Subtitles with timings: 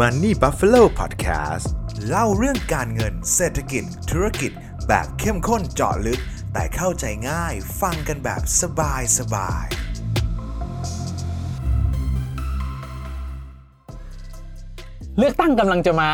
[0.00, 1.66] Money Buffalo Podcast
[2.08, 4.52] เล่าเรื่องการเงินเศรษฐกิจ ธุรกิจ
[4.88, 6.20] แบบเข้มข้นเจาะลึก
[6.52, 9.66] แต่เข้าใจง่ายฟังกันแบบสบายสบาย
[15.18, 16.10] เลือกตั้งกำลังจะมา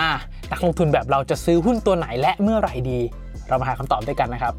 [0.53, 3.01] นักลงทุนแบบเราจะซื้อหุ้นตัวไหนและเมื่อไหร่ดี
[3.49, 4.55] เรามาหาคำตอบด้วยกันนะครับ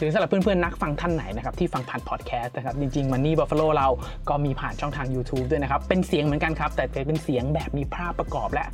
[0.00, 3.88] หรือสำหรับเพื่อนๆนักฟังท่านไหนนะครับที่ฟังผ่านพอดแคสต์นะครับจริงๆ Money Buffalo เรา
[4.28, 8.64] ก็มีผ่านช่องทาง YouTube ด้วยนะครับเป็นเสียงเหมือนกันครับแต่เป็นเสียงแบบมีภาพประกอบ และ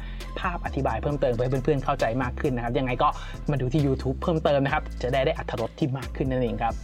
[0.41, 3.09] ภาพอธิบายเพิ่มเติมเพื่อให้เพื่อนๆเข้าใจมากขึ้นนะครับยังไงก็
[3.51, 6.74] มาดูที่ YouTube เพิ่มเติมนะครับจะได้ได้อัธรสที่มากขึ้นนั่นเองครับ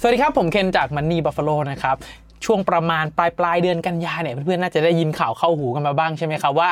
[0.00, 1.96] สวัสดีครับผมเคนจาก Money Buffalo นะครับ
[2.44, 6.70] ช่วงประมาณปลายปลายเดือนกันยาเนี่ยเพื่อนๆน่าจะได้ยินข่าวเข้าหูกันมาบ้างใช่ไหมครับว่า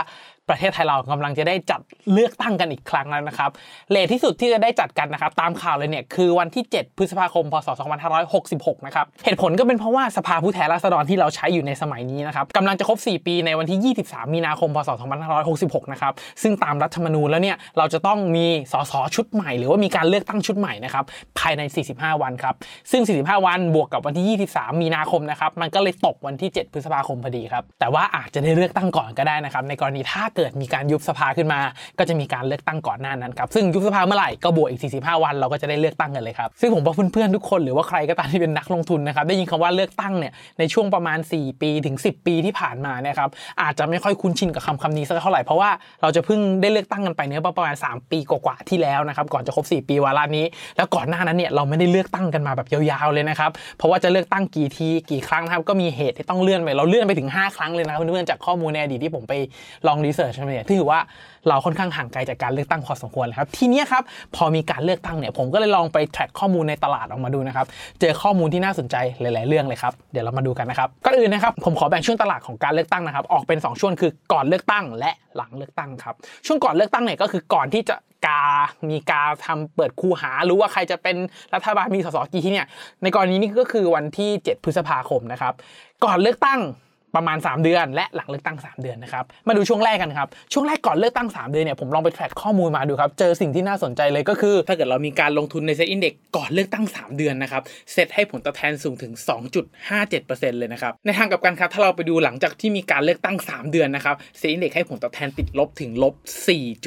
[0.51, 1.81] ประเทศไทยเรากำลังจะได้จัด
[2.13, 3.51] เลือกตั้งกันอีกครั้งแล้วนะครับ
[3.91, 7.69] เลทที่สุดที่จะได้จัดกันนะครับ ตามข่าวเลยเนี่ยคือวันที่ 7 พฤษภาคม พศ
[8.27, 14.91] 2566 นะครับ เหตุผลก็เป็นเพราะว่าสภาผู้แทนราษฎรที่เราใช้อยู่ในสมัยนี้นะครับกำลังจะครบ 4 ปีในวันที่ 23 มีนาคม พศ
[15.41, 21.05] 2566 นะครับ ซึ่งตามรัฐธรรมนูญแล้วเนี่ยเราจะต้องมีสสชุดใหม่ หรือว่ามีการเลือกตั้งชุดใหม่นะครับ
[21.39, 22.55] ภายใน 45 วันครับ
[22.91, 31.61] ซึ่ง 45 วันบวกกับวันที่ 23 มีนาคมนะครับมันก็เลยตกวันที่ 7 พฤษภาคมพอดีครับแต่ว่าอาจจะได้เลือกตั้งก่อนก็ได้นะครับในกรณีถ้าเเกิดมีการยุบสภาขึ้นมา
[31.99, 43.31] ก็จะมีการเลือกตั้งก่อนหน้านั้นครับซึ่งยุบสภาเมื่อไหร่ก็บวกอีก 45 วันเราก็จะได้เลือกตั้งกันเลยครับซึ่งผมว่าเพื่อนๆทุกคนหรือว่าใครก็ตามที่เป็นนักลงทุนนะครับได้ยินคำว่าเลือกตั้งเนี่ยในช่วงประมาณ 4 ปีถึง 10 ปีที่ผ่านมาเนี่ยครับ
[43.63, 45.71] อาจจะไม่ค่อยคุ้นชินกับคำคำนี้สักเท่าไหร่เพราะว่า
[46.03, 50.45] เราจะเพิ่งได้เลือกตั้งกันไปเนี่ยประมาณ 3 ปีกว่าๆที่แล้วนะครับก่อนจะครบ 4 ปีวาระนี้
[50.77, 59.35] แล้วก่อนหน้านั้นเนี่ยเราไม่ได้เลือกตั้งกันมาแบบยาวๆเลยนะครับเพราะว่าจะเลือกตั้งกี่ทีกี่ครั้งนะครับก็มีเหตุที่ต้องเลื่อนไปเราเลื่อนไปถึง 5 ครั้งเลยนะเพื่อนๆจากข้อมูลในอดีตที่ผมไป
[59.87, 61.01] ลองรีเสิร์ชมาเนี่ยที่ถือว่า
[61.49, 64.03] เราค่อนข้างห่างไกลจากการเลือกตั้งพอสมควรเลยครับ ทีนี้ครับ
[64.37, 67.67] พอมีการเลือกตั้งเนี่ยผมก็เลยลองไป track ข้อมูลในตลาดออกมาดูนะครับ
[68.01, 76.15] เจอข้อมูลที่น่าสนใจหลาย ๆ เรื่องเลยครับ เดี๋ยวเรามาดูกันนะครับก่อนอื่นนะครับผมขอแบ่งช่วงตลาดของการเลือกตั้งนะครับ ออกเป็น 2 ช่วงคือก่อนเลือกตั้งและหลังเลือกตั้งครับ
[76.47, 77.97] ช่วงก่อนเลือกตั้งเนี่ยก็คือก่อนที่จะ
[78.27, 78.45] กา
[78.91, 81.17] มีกาทำเปิดคูหารือว่าใครจะเป็น
[81.55, 82.67] รัฐบาลมีสสกี่ที่เนี่ย
[83.03, 85.55] ในกรณีนี้ก็คือวันที่ 7 พฤษภาคมนะครับ
[86.05, 86.61] ก่อนเลือกตั้ง
[87.15, 97.17] ประมาณ 3 เดือน และหลังเลือกตั้ง 3 เดือนนะครับมาดูช่วงแรกกันครับช่วงแรกก่อนเลือกตั้ง 3 เดือนเนี่ยผมลองไป track ข้อมูลมาดูครับเจอสิ่งที่น่าสนใจเลยก็คือ ถ้าเกิดเรามีการลงทุนใน SET Index ก่อนเลือกตั้ง 3
[97.17, 97.63] เดือนนะครับ
[97.93, 99.13] เซ็ตให้ผลตอบแทนสูงถึง
[99.87, 106.15] 2.57%เลยนะครับในทางกลับกันครับถ้าเราไปดูหลังจากที่มีการเลือกตั้ง 3 เดือนนะครับ SET Index ให้ผลตอบแทนติดลบถึงลบ
[106.49, 106.85] 4.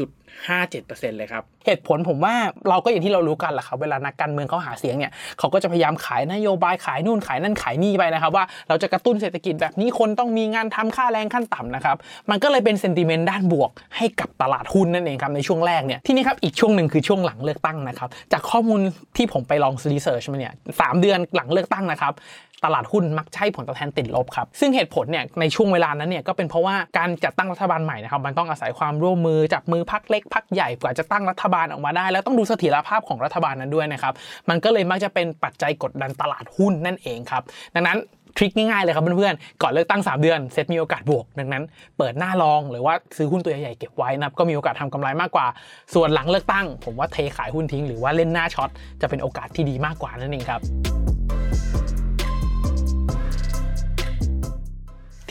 [0.58, 2.36] 57%เลยครับเหตุผลผมว่า
[2.70, 11.98] เราก็อย่างที่เรารู้กันแหละครับเวลานักการเมืองเขาหาเสียงเนี่ยเขาก็จะพยายามขายนโยบายขายนู่นขายนั่นขายนี่ไปนะครับ ว่าเราจะกระตุ้นเศรษฐกิจแบบนี้คนต้องมีงานทำค่าแรงขั้นต่ำนะครับ
[12.30, 18.82] มันก็เลยเป็น sentiment ด้านบวกให้กับตลาดหุ้นนั่นเองครับในช่วงแรกเนี่ยที่นี่ครับอีกช่วงหนึ่งคือช่วงหลังเลือกตั้งนะครับจากข้อมูล
[19.18, 22.14] ที่ผมไปลอง research มาเนี่ย3 เดือนหลังเลือกตั้งนะครับ
[22.66, 34.14] ตลาดหุ้นมักให้ผลตอบแทนติดลบครับ ซึ่งเหตุผลเนี่ยในช่วงเวลานั้นเนี่ยก็เป็นเพราะว่าการจัดตั้งรัฐบาลใหม่นะครับมันต้องอาศัยความร่วมมือจับมือพรรคเล็กพรรคใหญ่กว่าจะตั้งรัฐบาลออกมาได้ แล้วต้องดูเสถียรภาพของรัฐบาลนั้นด้วยนะครับ
[34.50, 37.44] มันก็เลยมักจะเป็นปัจจัยกดดันตลาดหุ้นนั่นเองครับ
[37.76, 38.00] ดังนั้น
[38.38, 41.64] trick ง่ายๆเลยครับเพื่อนๆ ก่อนเลือกตั้ง 3 เดือนเซ็ตมีโอกาสบวก ดังนั้น
[41.98, 45.48] เปิดหน้า long หรือว่าซื้อหุ้นตัวใหญ่ๆเก็บไว้นะครับก็มีโอกาสทำกำไรมากกว่า
[45.94, 48.70] ส่วนหลังเลือกตั้ง ผมว่าเทขายหุ้นทิ้งหรือว่าเล่นหน้า short
[49.02, 50.62] จะเป็นโอกาสที่ดีมากกว่านั่นเองครับ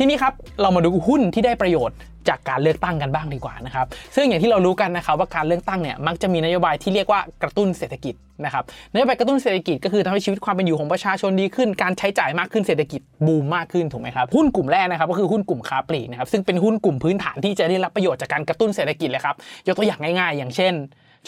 [0.03, 1.97] ทีนี้ครับเรามาดูหุ้นที่ได้ประโยชน์
[2.29, 3.87] จากการเลือกตั้งกันบ้างดีกว่านะครับ
[4.17, 8.15] ซึ่งอย่างที่เรารู้กันนะครับว่าการเลือกตั้งเนี่ยมักจะมีนโยบายที่เรียกว่ากระตุ้นเศรษฐกิจ
[8.45, 8.65] นะครับ
[8.95, 19.37] นโยบายกระตุ้นเศรษฐกิจก็คือทำให้ชีวิตความเป็นอยู่ของประชาชนดีขึ้น การใช้จ่ายมากขึ้นเศรษฐกิจบูมมากขึ้นถูกไหมครับหุ้นกลุ่มแรกนะครับก็คือหุ้นกลุ่มค้าปลีกนะครับซึ่งเป็นหุ้นกลุ่มพื้นฐานที่จะได้รับประโยชน์จากการกระตุ้นเศรษฐกิจเลยครับ
[19.67, 20.75] ยกตัวอย่างง่ายๆ อย่างเช่น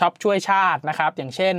[0.00, 1.55] ช็อปช่วยชาตินะครับ อย่างเช่น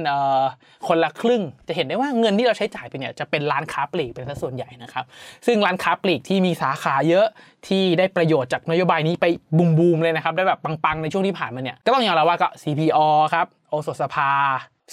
[0.87, 5.05] คนละครึ่งจะเห็นได้ว่าเงินที่เราใช้จ่ายไปเนี่ยจะเป็นร้านค้าปลีกเป็นส่วนใหญ่นะครับ
[5.45, 7.25] ซึ่งร้านค้าปลีกที่มีสาขาเยอะ
[7.67, 9.25] ที่ได้ประโยชน์จากนโยบายนี้ไป
[9.57, 12.99] บูมๆเลยนะครับ ได้แบบปังๆในช่วงที่ผ่านมาเนี่ยก็ต้องอย่างเราว่าก็ CPO
[13.33, 14.29] ครับโอสถสภา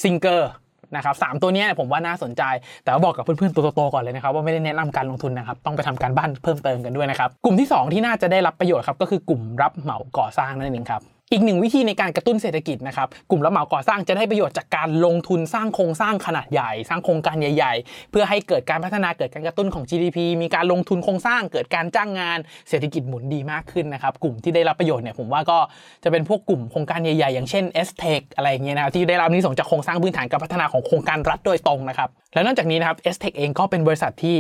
[0.03, 0.53] ซิงเกอร์
[0.97, 2.43] นะครับสตัวนี้ผมว่าน่าสนใจ
[2.85, 11.03] แต่ว่าบอกกับเพื่อนๆตัวโตๆก่อนเลยนะครับว่าไม่ได้แนะนำการลงทุนนะครับ ต้องไปทำการบ้านเพิ่มเติมกันด้วยนะครับ กลุ่มที่ 2 ที่น่าจะได้รับประโยชน์ครับก็คือกลุ่มรับเหมาก่อสร้างนั่นเองครับ
[11.33, 22.39] อีกหนึ่งวิธีในการกระตุ้นเศรษฐกิจนะครับ กลุ่มรับเหมาก่อสร้างจะได้ประโยชน์จากการลงทุนสร้างโครงสร้างขนาดใหญ่ สร้างโครงการใหญ่ ๆ เพื่อให้เกิดการพัฒนาเกิดการกระตุ้นของ GDP มีการลงทุนโครงสร้างเกิดการจ้างงาน
[22.69, 25.59] เศรษฐกิจหมุนดีมากขึ้นนะครับ กลุ่มที่ได้รับประโยชน์เนี่ยผมว่าก็
[26.05, 34.37] จะเป็นพวกกลุ่มโครงการใหญ่ๆ อย่างเช่น s t e c อะไรเงี้ยนะครับที่ได้รับนิสงจากโครงสร้างพื้นฐานการพัฒนาของโครงการรัฐโดยตรงนะครับแล้วนอกจากนี้นะครับ s t e c เองก็เป็นบริษัทที่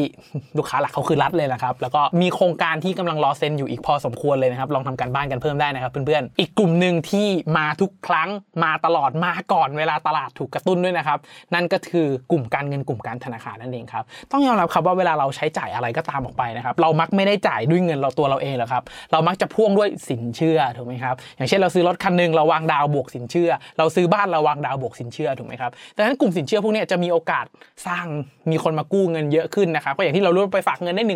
[0.56, 8.29] ลูกค้าหลักเขาคือรัฐเลยนะครับแล้วก็มีโครงการที่กำลังรอเซ็นอยู่อีกพอสมควรเลยนะครับลองทำการบ้านกันเพิ่มได้นะครับเพื่อนๆอีกกลุ่มหนึ่งที่มาทุกครั้ง
[8.64, 11.19] มาตลอดมาก่อนเวลาตลาดถูกกระตุ้นด้วยนะครับ
[11.55, 18.82] นั่นก็คือกลุ่มการเงินกลุ่มการธนาคารนั่นเองครับต้องยอมรับครับว่าเวลาเราใช้จ่ายอะไรก็ตามออกไปนะครับ เรามักไม่ได้จ่ายด้วยเงินเราตัวเราเองหรอกครับ
[19.12, 27.44] เรามักจะพ่วงด้วยสินเชื่อถูกไหมครับอย่างเช่นเราซื้อรถคันหนึ่งเราวางดาวบวกสินเชื่อ เราซื้อบ้านเราวางดาวบวกสินเชื่อถูกไหมครับดังนั้นกลุ่มสินเชื่อพวกนี้จะมีโอกาส
[27.87, 28.06] สร้าง
[28.50, 31.12] มีคนมากู้เงินเยอะขึ้นนะครับก็อย่างที่เรารู้ไปฝากเงินได้1%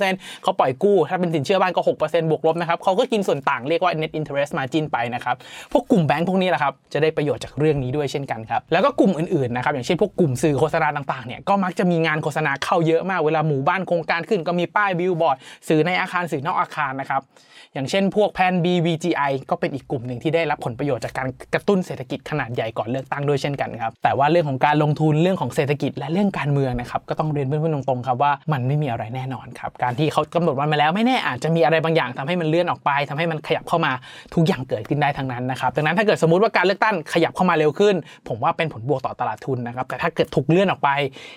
[0.00, 5.36] 2%เขาปล่อยกู้ถ้าเป็นสินเชื่อบ้านก็6%บวกลบนะครับเขาก็กินส่วนต่างเรียกว่า net interest margin ไปนะครับ
[5.72, 15.38] พวกกลุ่มแบงก์พวกนี้แหละครับ จะได้ประโยชน์จากเรื่องนี้ด้วยเช่นกันครับ แล้วก็กลุ่มอื่นๆนะครับ อย่างเช่นพวกกลุ่มสื่อโฆษณาต่างๆ เนี่ย ก็มักจะมีงานโฆษณาเข้าเยอะมาก เวลาหมู่บ้านโครงการขึ้นก็มีป้ายบิลบอร์ด
[15.68, 17.22] สื่อในอาคารสื่อนอกอาคารนะครับ
[17.74, 33.92] อย่างเช่น พวกแพน BVGI ก็เป็นอีกกลุ่มหนึ่งที่ได้รับผลประโยชน์จากการกระตุ้นเศรษฐกิจขนาดใหญ่ก่อนเลือกตั้งด้วยเช่นกันครับ แต่ว่าเรื่องของการลงทุนเรื่องของเศรษฐกิจและเรื่องการเมืองนะครับ ก็ต้องเรียนเพื่อนๆตรงๆครับว่ามันไม่มีอะไรแน่นอนครับ การที่เขากำหนดวันมาแล้วไม่แน่อาจจะมีอะไรบางอย่างทำให้มันเลื่อนออกไปทำให้มันขยับเข้ามา
[34.34, 37.94] ทุกอย่างเกิดขึ้นได้ทั้งนั้นนะครับดังนั้นถ้าเกิดสมมติว่าการเลือกตั้งขยับเข้ามาเร็วขึ้น
[38.28, 40.90] ผมว่าเป็นผลบวกต่อตลาดทุนนะครับแต่ถ้าเกิดถูกเลื่อนออกไป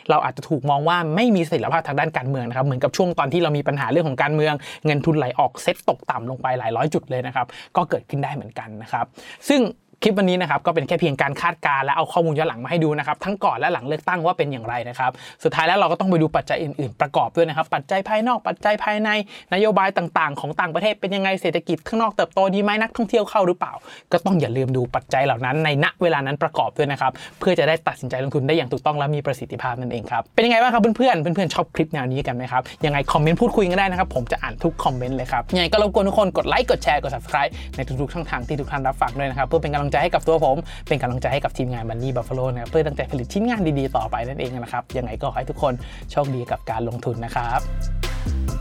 [0.10, 4.54] เราอาจจะถูกมองว่าไม่มีเสถียรภาพทางด้านการเมืองนะครับเหมือนกับช่วงตอนที่เรามีปัญหาเรื่องของการเมือง
[4.86, 9.06] เงินทุนไหลออกเซ็ตตกต่ำลงไปหลายร้อยจุดเลยนะครับก็เกิดขึ้นได้เหมือนกันนะครับ
[9.50, 9.62] ซึ่ง
[10.06, 15.12] ลิปวันนี้นะครับก็เป็นแค่เพียงการคาดการณ์และเอาข้อมูลย้อนหลังมาให้ดูนะครับทั้งก่อนและหลังเลือกตั้งว่าเป็นอย่างไรนะครับ
[15.44, 19.10] สุดท้ายแล้วเราก็ต้องไปดูปัจจัยอื่นๆ ประกอบด้วยนะครับปัจจัยภายนอกปัจจัยภายใน
[19.54, 23.74] นโยบายต่างๆ ของต่างประเทศเป็นยังไงเศรษฐกิจข้างนอกเติบโตดีไหมนักท่องเที่ยวเข้าหรือเปล่า
[24.12, 40.58] ก็ต้องอย่าลืมดูปัจจัยเหล่านั้นในณเวลานั้นประกอบด้วยนะครับเพื่อจะได้ตัดสินใจลงทุนได้อย่างถูกต้องและมีประสิทธิภาพนั่นเองครับเป็นยังไงบ้างครับเพื่อนๆเพื่อนๆชอบคลิปแนวนี้กันไหมครับยังไงคอมเมนต์พูดคุยกันได้นะครับผมจะอ่านทุกคอมเมนต์เลยครับยังไงก็รบกวนทุกคนกดไลค์กดแชร์กด subscribe ในทุกๆช่องทางที่ทุกท่านรับฟังด้วยนะครับเพื่อเป็นกำลังใจใจให้กับตัวผม
[40.88, 45.74] เป็นกำลังใจให้กับทีมงาน Bunny Buffalo นะเพื่อตั้งใจผลิตชิ้นงานดีๆต่อไปนั่นเองนะครับยังไงก็ขอให้ทุกคน
[46.12, 48.55] โชคดีกับการลงทุนนะครับ